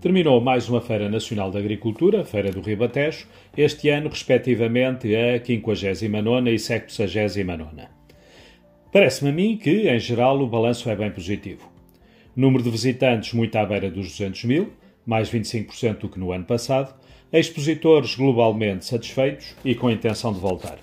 Terminou 0.00 0.40
mais 0.40 0.66
uma 0.66 0.80
Feira 0.80 1.10
Nacional 1.10 1.50
da 1.50 1.58
Agricultura, 1.58 2.24
Feira 2.24 2.50
do 2.50 2.62
Ribatejo, 2.62 3.26
este 3.54 3.90
ano 3.90 4.08
respectivamente 4.08 5.14
a 5.14 5.44
59 5.44 6.54
e 6.54 6.58
69. 6.58 7.82
Parece-me 8.90 9.28
a 9.28 9.32
mim 9.34 9.58
que, 9.58 9.90
em 9.90 9.98
geral, 9.98 10.40
o 10.40 10.46
balanço 10.46 10.88
é 10.88 10.96
bem 10.96 11.10
positivo. 11.10 11.70
Número 12.34 12.64
de 12.64 12.70
visitantes 12.70 13.34
muito 13.34 13.54
à 13.56 13.66
beira 13.66 13.90
dos 13.90 14.08
200 14.08 14.44
mil, 14.44 14.72
mais 15.04 15.30
25% 15.30 15.98
do 15.98 16.08
que 16.08 16.18
no 16.18 16.32
ano 16.32 16.46
passado, 16.46 16.94
expositores 17.30 18.14
globalmente 18.14 18.86
satisfeitos 18.86 19.54
e 19.62 19.74
com 19.74 19.90
intenção 19.90 20.32
de 20.32 20.40
voltar. 20.40 20.78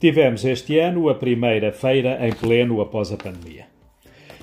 Tivemos 0.00 0.44
este 0.44 0.76
ano 0.76 1.08
a 1.08 1.14
primeira 1.14 1.70
feira 1.70 2.18
em 2.26 2.32
pleno 2.32 2.80
após 2.80 3.12
a 3.12 3.16
pandemia. 3.16 3.66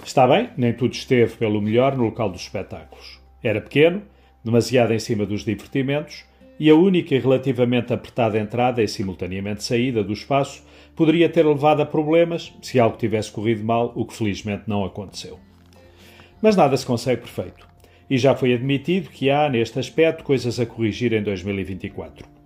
Está 0.02 0.26
bem, 0.26 0.50
nem 0.56 0.72
tudo 0.72 0.94
esteve 0.94 1.36
pelo 1.36 1.62
melhor 1.62 1.98
no 1.98 2.06
local 2.06 2.30
dos 2.30 2.44
espetáculos. 2.44 3.17
Era 3.44 3.62
pequeno, 3.62 4.02
demasiado 4.44 4.94
em 4.94 5.00
cima 5.00 5.26
dos 5.26 5.44
divertimentos, 5.44 6.26
e 6.60 6.70
a 6.70 6.76
única 6.76 7.14
e 7.14 7.20
relativamente 7.20 7.94
apertada 7.94 8.40
entrada 8.40 8.82
e 8.82 8.88
simultaneamente 8.88 9.64
saída 9.64 10.04
do 10.04 10.14
espaço 10.14 10.64
poderia 10.96 11.30
ter 11.30 11.46
levado 11.46 11.82
a 11.82 11.86
problemas 11.86 12.52
se 12.62 12.80
algo 12.80 12.98
tivesse 12.98 13.32
corrido 13.32 13.64
mal, 13.64 13.94
o 13.96 14.06
que 14.06 14.16
felizmente 14.16 14.64
não 14.66 14.84
aconteceu. 14.84 15.40
Mas 16.42 16.56
nada 16.56 16.76
se 16.76 16.86
consegue 16.86 17.22
perfeito, 17.22 17.68
e 18.10 18.18
já 18.18 18.36
foi 18.36 18.54
admitido 18.54 19.10
que 19.10 19.30
há, 19.30 19.50
neste 19.50 19.78
aspecto, 19.78 20.24
coisas 20.24 20.60
a 20.60 20.66
corrigir 20.66 21.14
em 21.14 21.22
2024. 21.22 22.37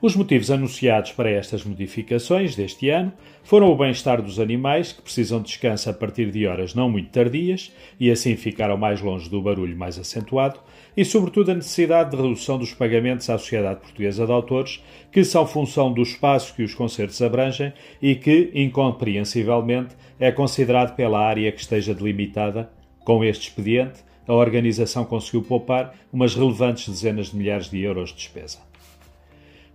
Os 0.00 0.16
motivos 0.16 0.50
anunciados 0.50 1.12
para 1.12 1.30
estas 1.30 1.64
modificações 1.64 2.56
deste 2.56 2.88
ano 2.88 3.12
foram 3.44 3.70
o 3.70 3.76
bem-estar 3.76 4.22
dos 4.22 4.40
animais, 4.40 4.92
que 4.92 5.02
precisam 5.02 5.40
de 5.40 5.46
descanso 5.46 5.90
a 5.90 5.92
partir 5.92 6.30
de 6.30 6.46
horas 6.46 6.74
não 6.74 6.90
muito 6.90 7.10
tardias 7.10 7.72
e 8.00 8.10
assim 8.10 8.36
ficaram 8.36 8.76
mais 8.76 9.00
longe 9.00 9.28
do 9.28 9.42
barulho 9.42 9.76
mais 9.76 9.98
acentuado, 9.98 10.60
e 10.96 11.04
sobretudo 11.04 11.50
a 11.50 11.54
necessidade 11.54 12.10
de 12.10 12.16
redução 12.16 12.58
dos 12.58 12.74
pagamentos 12.74 13.28
à 13.30 13.38
Sociedade 13.38 13.80
Portuguesa 13.80 14.26
de 14.26 14.32
Autores, 14.32 14.82
que 15.10 15.24
são 15.24 15.46
função 15.46 15.92
do 15.92 16.02
espaço 16.02 16.54
que 16.54 16.62
os 16.62 16.74
concertos 16.74 17.20
abrangem 17.22 17.72
e 18.00 18.14
que, 18.14 18.50
incompreensivelmente, 18.54 19.94
é 20.18 20.30
considerado 20.30 20.94
pela 20.94 21.20
área 21.20 21.50
que 21.52 21.60
esteja 21.60 21.94
delimitada. 21.94 22.70
Com 23.04 23.24
este 23.24 23.48
expediente, 23.48 24.00
a 24.26 24.34
organização 24.34 25.04
conseguiu 25.04 25.42
poupar 25.42 25.94
umas 26.12 26.34
relevantes 26.34 26.88
dezenas 26.88 27.28
de 27.30 27.36
milhares 27.36 27.68
de 27.68 27.80
euros 27.80 28.10
de 28.10 28.16
despesa. 28.16 28.71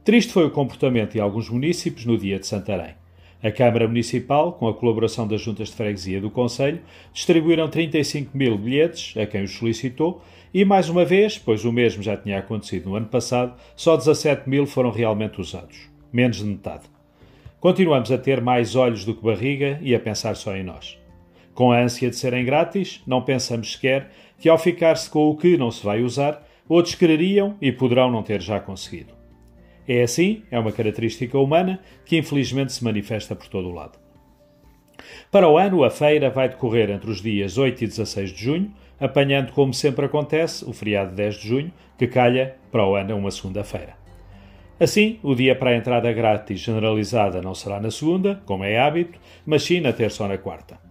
Triste 0.07 0.31
foi 0.31 0.45
o 0.45 0.51
comportamento 0.51 1.11
de 1.11 1.19
alguns 1.19 1.49
municípios 1.49 2.05
no 2.05 2.17
dia 2.17 2.39
de 2.39 2.47
Santarém. 2.47 2.95
A 3.43 3.51
Câmara 3.51 3.89
Municipal, 3.89 4.53
com 4.53 4.65
a 4.69 4.73
colaboração 4.73 5.27
das 5.27 5.41
juntas 5.41 5.67
de 5.67 5.75
freguesia 5.75 6.21
do 6.21 6.29
Conselho, 6.29 6.79
distribuíram 7.11 7.67
35 7.67 8.31
mil 8.37 8.57
bilhetes 8.57 9.17
a 9.17 9.25
quem 9.25 9.43
os 9.43 9.51
solicitou 9.51 10.21
e, 10.53 10.63
mais 10.63 10.87
uma 10.87 11.03
vez, 11.03 11.37
pois 11.37 11.65
o 11.65 11.73
mesmo 11.73 12.01
já 12.01 12.15
tinha 12.15 12.39
acontecido 12.39 12.89
no 12.89 12.95
ano 12.95 13.07
passado, 13.07 13.53
só 13.75 13.97
17 13.97 14.49
mil 14.49 14.65
foram 14.65 14.91
realmente 14.91 15.41
usados. 15.41 15.89
Menos 16.13 16.37
de 16.37 16.45
metade. 16.45 16.83
Continuamos 17.59 18.09
a 18.09 18.17
ter 18.17 18.39
mais 18.39 18.77
olhos 18.77 19.03
do 19.03 19.13
que 19.13 19.25
barriga 19.25 19.77
e 19.81 19.93
a 19.93 19.99
pensar 19.99 20.37
só 20.37 20.55
em 20.55 20.63
nós. 20.63 20.97
Com 21.53 21.69
a 21.69 21.81
ânsia 21.81 22.09
de 22.09 22.15
serem 22.15 22.45
grátis, 22.45 23.03
não 23.05 23.21
pensamos 23.21 23.73
sequer 23.73 24.09
que, 24.39 24.47
ao 24.47 24.57
ficar-se 24.57 25.09
com 25.09 25.29
o 25.29 25.35
que 25.35 25.57
não 25.57 25.69
se 25.69 25.83
vai 25.83 26.01
usar, 26.01 26.47
outros 26.69 26.95
quereriam 26.95 27.57
e 27.61 27.73
poderão 27.73 28.09
não 28.09 28.23
ter 28.23 28.41
já 28.41 28.57
conseguido. 28.57 29.16
É 29.87 30.03
assim, 30.03 30.43
é 30.51 30.59
uma 30.59 30.71
característica 30.71 31.37
humana 31.39 31.79
que 32.05 32.17
infelizmente 32.17 32.73
se 32.73 32.83
manifesta 32.83 33.35
por 33.35 33.47
todo 33.47 33.69
o 33.69 33.73
lado. 33.73 33.97
Para 35.31 35.47
o 35.47 35.57
ano, 35.57 35.83
a 35.83 35.89
feira 35.89 36.29
vai 36.29 36.49
decorrer 36.49 36.89
entre 36.89 37.09
os 37.09 37.21
dias 37.21 37.57
8 37.57 37.83
e 37.83 37.87
16 37.87 38.31
de 38.31 38.43
junho, 38.43 38.73
apanhando, 38.99 39.53
como 39.53 39.73
sempre 39.73 40.05
acontece, 40.05 40.65
o 40.65 40.73
feriado 40.73 41.11
de 41.11 41.17
10 41.17 41.35
de 41.35 41.47
junho, 41.47 41.73
que 41.97 42.07
calha 42.07 42.55
para 42.71 42.85
o 42.85 42.95
ano 42.95 43.15
uma 43.15 43.31
segunda-feira. 43.31 43.95
Assim, 44.79 45.19
o 45.23 45.33
dia 45.33 45.55
para 45.55 45.71
a 45.71 45.75
entrada 45.75 46.11
grátis 46.11 46.59
generalizada 46.59 47.41
não 47.41 47.55
será 47.55 47.79
na 47.79 47.89
segunda, 47.89 48.41
como 48.45 48.63
é 48.63 48.77
hábito, 48.77 49.19
mas 49.45 49.63
sim 49.63 49.79
na 49.79 49.93
terça 49.93 50.23
ou 50.23 50.29
na 50.29 50.37
quarta. 50.37 50.86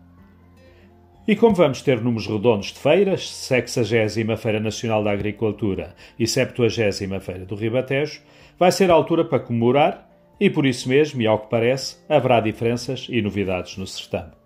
E 1.28 1.34
como 1.34 1.56
vamos 1.56 1.82
ter 1.82 2.00
números 2.00 2.28
redondos 2.28 2.68
de 2.68 2.78
feiras, 2.78 3.28
60 3.28 4.36
Feira 4.36 4.60
Nacional 4.60 5.02
da 5.02 5.10
Agricultura 5.10 5.92
e 6.16 6.24
70 6.24 7.18
Feira 7.18 7.44
do 7.44 7.56
Ribatejo, 7.56 8.22
vai 8.56 8.70
ser 8.70 8.92
a 8.92 8.94
altura 8.94 9.24
para 9.24 9.40
comemorar 9.40 10.08
e 10.38 10.48
por 10.48 10.64
isso 10.64 10.88
mesmo, 10.88 11.20
e 11.20 11.26
ao 11.26 11.40
que 11.40 11.50
parece, 11.50 11.96
haverá 12.08 12.38
diferenças 12.38 13.08
e 13.10 13.20
novidades 13.20 13.76
no 13.76 13.88
certame. 13.88 14.45